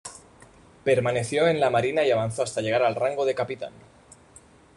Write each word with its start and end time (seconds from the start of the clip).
Permaneció 0.83 1.45
en 1.47 1.59
la 1.59 1.69
marina 1.69 2.03
y 2.03 2.09
avanzó 2.09 2.41
hasta 2.41 2.61
llegar 2.61 2.81
al 2.81 2.95
rango 2.95 3.23
de 3.23 3.35
capitán. 3.35 3.71